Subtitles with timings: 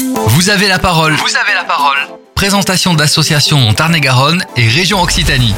[0.00, 1.14] Vous avez la parole.
[1.14, 1.96] Vous avez la parole.
[2.36, 5.52] Présentation d'associations Tarn-et-Garonne et région Occitanie.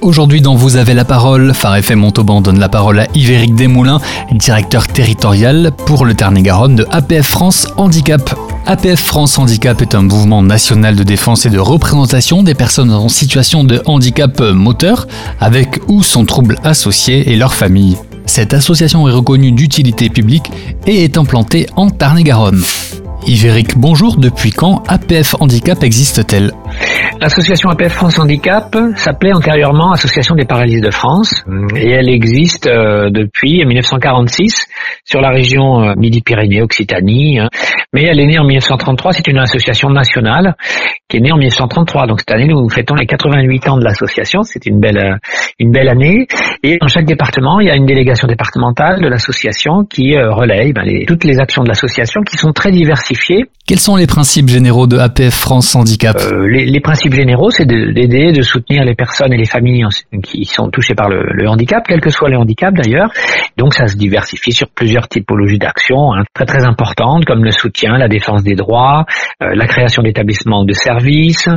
[0.00, 4.00] Aujourd'hui dans Vous avez la parole, Phare FM Montauban donne la parole à Yvéric Desmoulins,
[4.32, 8.36] directeur territorial pour le Tarn-et-Garonne de APF France Handicap.
[8.66, 13.08] APF France Handicap est un mouvement national de défense et de représentation des personnes en
[13.08, 15.06] situation de handicap moteur,
[15.40, 17.96] avec ou son trouble associé et leur famille.
[18.26, 20.50] Cette association est reconnue d'utilité publique
[20.86, 22.64] et est implantée en Tarn-et-Garonne.
[23.28, 24.16] Yvéric, bonjour.
[24.16, 26.50] Depuis quand APF Handicap existe-t-elle?
[27.20, 31.44] L'association APF France Handicap s'appelait antérieurement Association des paralysés de France
[31.76, 34.66] et elle existe euh, depuis 1946
[35.04, 37.38] sur la région euh, Midi-Pyrénées, Occitanie.
[37.38, 37.48] Hein.
[37.92, 40.54] Mais elle est née en 1933, c'est une association nationale
[41.08, 42.06] qui est née en 1933.
[42.06, 44.42] Donc cette année, nous fêtons les 88 ans de l'association.
[44.42, 45.16] C'est une belle, euh,
[45.58, 46.26] une belle année.
[46.62, 50.84] Et dans chaque département, il y a une délégation départementale de l'association qui relaye ben,
[51.06, 53.46] toutes les actions de l'association qui sont très diversifiées.
[53.66, 56.16] Quels sont les principes généraux de APF France Handicap?
[56.50, 59.84] Les, les principes généraux, c'est d'aider, de, soutenir les personnes et les familles
[60.22, 63.10] qui sont touchées par le, handicap, quel que soit le handicap d'ailleurs.
[63.58, 67.98] Donc ça se diversifie sur plusieurs typologies d'actions hein, très très importantes comme le soutien,
[67.98, 69.04] la défense des droits,
[69.42, 71.48] euh, la création d'établissements de services,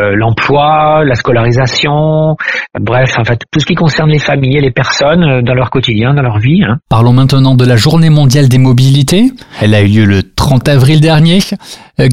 [0.00, 2.36] euh, l'emploi, la scolarisation,
[2.78, 5.70] bref, en fait tout ce qui concerne les familles et les personnes euh, dans leur
[5.70, 6.62] quotidien, dans leur vie.
[6.62, 6.78] Hein.
[6.88, 9.24] Parlons maintenant de la Journée mondiale des mobilités.
[9.60, 11.40] Elle a eu lieu le 30 avril dernier.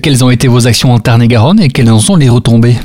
[0.01, 2.77] quelles ont été vos actions en Tarn-et-Garonne et quelles en sont les retombées?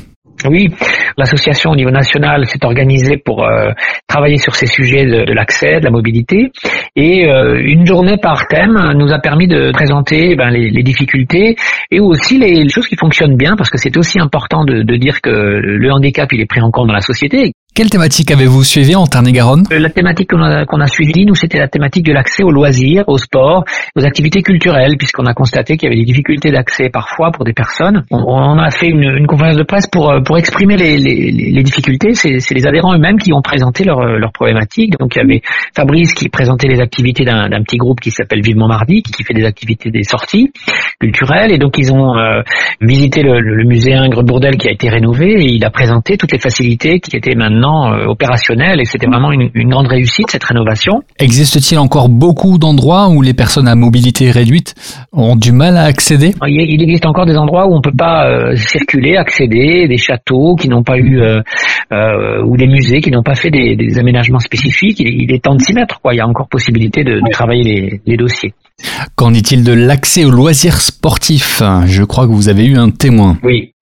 [0.49, 0.69] Oui,
[1.17, 3.71] l'association au niveau national s'est organisée pour euh,
[4.07, 6.51] travailler sur ces sujets de, l'accès, de la mobilité,
[6.97, 11.57] et euh, une journée par thème nous a permis de présenter ben, les, difficultés
[11.91, 15.21] et aussi les, choses qui fonctionnent bien, parce que c'est aussi important de, de, dire
[15.21, 18.97] que le handicap il est pris en compte dans la société quelle thématique avez-vous suivi
[18.97, 19.65] en Tarn-et-Garonne?
[19.73, 22.51] Euh, La thématique qu'on a, qu'on a suivie, nous, c'était la thématique de l'accès aux
[22.51, 23.65] loisirs, au sport,
[23.97, 27.53] aux activités culturelles, puisqu'on a constaté qu'il y avait des difficultés d'accès parfois pour des
[27.53, 28.05] personnes.
[28.11, 31.63] On, a fait une, une, conférence de presse pour, euh, pour exprimer les, les, les
[31.63, 32.15] difficultés.
[32.15, 34.99] C'est, les adhérents eux-mêmes qui ont présenté leurs leur problématiques.
[34.99, 35.43] Donc il y avait
[35.75, 39.35] Fabrice qui présentait les activités d'un, d'un petit groupe qui s'appelle Vivement Mardi, qui, fait
[39.35, 40.53] des activités des sorties
[41.01, 41.51] culturelles.
[41.51, 42.43] Et donc ils ont euh,
[42.81, 46.33] visité le, le musée Ingres Bourdel qui a été rénové et il a présenté toutes
[46.33, 51.03] les facilités qui étaient maintenant euh, opérationnel et c'était vraiment une, grande réussite cette rénovation.
[51.19, 54.75] Existe-t-il encore beaucoup d'endroits où les personnes à mobilité réduite
[55.13, 56.33] ont du mal à accéder?
[56.47, 60.69] Il existe encore des endroits où on peut pas euh, circuler, accéder, des châteaux qui
[60.69, 65.01] n'ont pas eu euh, ou des musées qui n'ont pas fait des, aménagements spécifiques.
[65.01, 66.01] Il, est temps de s'y mettre.
[66.01, 66.15] Quoi.
[66.15, 68.53] Il y a encore possibilité de, travailler les, les dossiers.
[69.17, 73.39] Qu'en est-il de l'accès aux loisirs sportifs Je crois que vous avez eu un témoin.
[73.43, 73.75] Oui,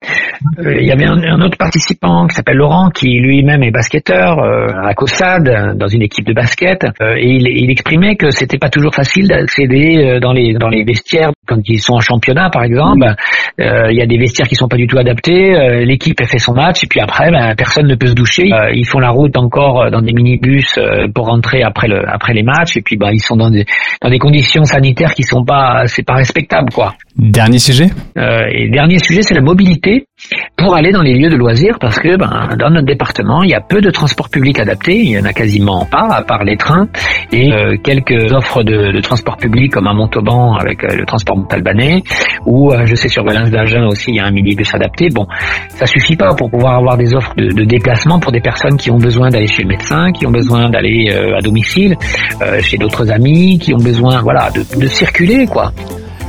[0.58, 4.94] il y avait un, autre participant qui s'appelle Laurent, qui lui-même est basketteur euh, à
[4.94, 8.94] Cossade, dans une équipe de basket, euh, et il, il, exprimait que c'était pas toujours
[8.94, 13.06] facile d'accéder dans les dans les vestiaires quand ils sont en championnat, par exemple.
[13.58, 15.84] Il y a des vestiaires qui sont pas du tout adaptés.
[15.84, 18.50] L'équipe a fait son match et puis après, ben, personne ne peut se doucher.
[18.72, 20.78] ils font la route encore dans des minibus
[21.14, 23.64] pour rentrer après le après les matchs et puis ben, ils sont dans des
[24.02, 26.94] dans des conditions sanitaires qui sont pas c'est pas respectable quoi.
[27.16, 27.86] Dernier sujet?
[28.16, 30.07] et dernier sujet, c'est la mobilité
[30.56, 33.54] pour aller dans les lieux de loisirs parce que ben, dans notre département, il y
[33.54, 36.56] a peu de transports publics adaptés, il y en a quasiment pas, à part les
[36.56, 36.88] trains
[37.32, 41.36] et euh, quelques offres de, de, transport public comme à Montauban avec euh, le transport
[41.36, 42.02] montalbanais
[42.46, 45.08] ou euh, je sais sur Valence d'Agen aussi il y a un minibus adapté.
[45.10, 45.26] Bon,
[45.68, 48.90] ça suffit pas pour pouvoir avoir des offres de, de déplacement pour des personnes qui
[48.90, 51.96] ont besoin d'aller chez le médecin, qui ont besoin d'aller à domicile,
[52.60, 55.72] chez d'autres amis, qui ont besoin voilà de circuler quoi.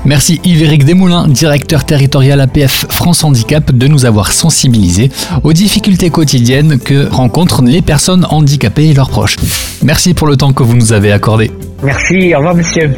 [0.05, 5.11] Merci Yves-Éric Desmoulins, directeur territorial APF France Handicap, de nous avoir sensibilisés
[5.43, 9.35] aux difficultés quotidiennes que rencontrent les personnes handicapées et leurs proches.
[9.83, 11.51] Merci pour le temps que vous nous avez accordé.
[11.83, 12.91] Merci, au revoir monsieur.